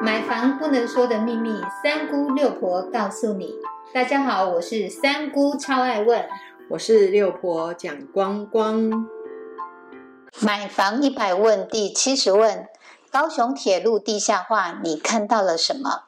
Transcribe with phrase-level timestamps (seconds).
[0.00, 3.54] 买房不能说的秘密，三姑六婆告诉你。
[3.92, 6.24] 大家好，我是三姑，超爱问。
[6.70, 9.08] 我是六婆蒋光光。
[10.40, 12.68] 买房一百问第七十问：
[13.10, 16.04] 高雄铁路地下化，你看到了什么？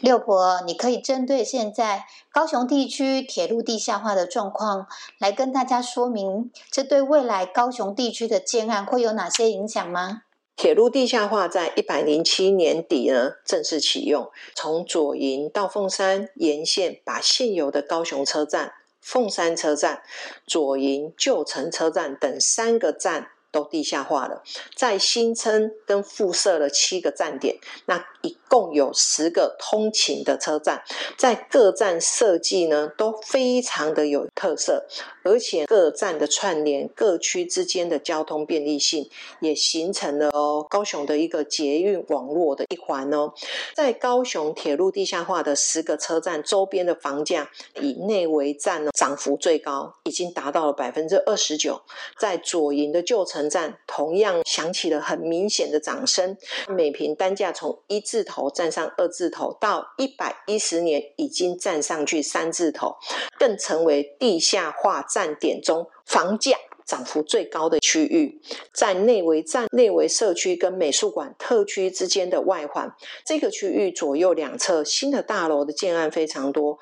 [0.00, 10.22] 六婆，你可以针对现在高雄地区铁路地下化的状况，来跟大家说明，这对未来高雄地区的建案会有哪些影响吗？
[10.58, 20.02] 铁路地下化在一百零七年底呢正式启用，从左营到凤山沿线，把现有的高雄车站、凤山车站、
[20.48, 24.42] 左营旧城车站等三个站都地下化了，
[24.76, 30.82] 在新村跟附设了七个站点，那一共有十个通勤的车站，
[31.16, 34.86] 在各站设计呢都非常的有特色。
[35.24, 43.34] 而且各站的串联，各区之间的交通便利性也形成了哦，高雄的一个捷运网络的一环哦。
[43.74, 51.82] 在高雄铁路地下化的十个车站周边的房价，以内围站呢涨幅最高，已经达到了百分之二十九。
[52.18, 56.36] 在左营的旧城城站，同样响起了很明显的掌声，
[56.68, 62.96] 每平单价从一字头站上二字头，到一百一十年已经站上去三字头，
[63.38, 65.06] 更成为地下化。
[65.08, 68.40] 站点中房价涨幅最高的区域，
[68.72, 76.78] 在内围站、内围社区跟美术馆特区之间的外环，这个区域左右两侧新的大楼的建案非常多。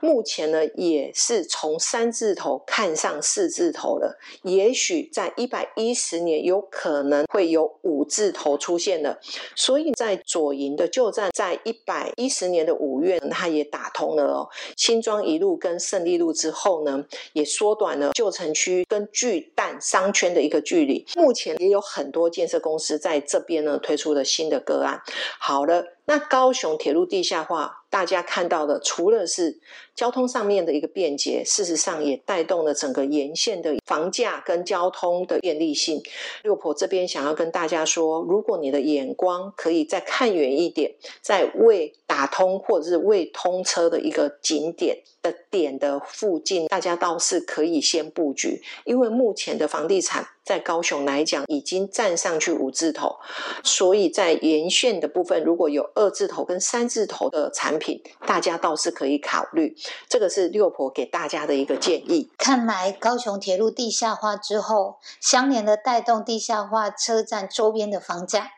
[0.00, 4.18] 目前呢，也是从三字头看上四字头了。
[4.42, 9.18] 也许在一百一十年，有可能会有五字头出现了。
[9.56, 14.48] 所以在左营的旧站，在一百一十年的五月，它也打通了哦。
[14.76, 21.04] 新庄一路跟胜利路之后呢，也缩短了旧城区跟巨蛋商圈的一个距离。
[21.16, 25.00] 目前也有很多建设公司在这边呢推出了新的个案。
[25.40, 25.97] 好了。
[26.08, 29.60] 那高雄铁路地下化，大家看到的除了是
[29.94, 36.02] 交通上面的一个便捷，事实上也带动了整个沿线的房价跟交通的便利性。
[36.42, 50.26] 六婆这边想要跟大家说，如果你的眼光可以再看远一点，在未打通或者是未通车的一个景点的点的附近，大家倒是可以先布局，因为目前的房地产。
[50.48, 53.16] 在高雄来讲，已经站上去五字头，
[53.62, 59.76] 所以在沿线的部分，如果有二字头跟三字头的产品，大家倒是可以考虑。
[60.08, 62.30] 这个是六婆给大家的一个建议。
[62.38, 68.52] 看来高雄铁路地下化之后，相连的带动地下化车站周边的房价。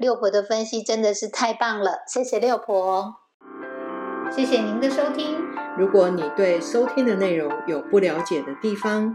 [0.00, 3.14] 六婆的分析真的是太棒了，谢谢六婆，
[4.34, 5.36] 谢谢您的收听。
[5.78, 9.14] 如果你对收听的内容有不了解的地方，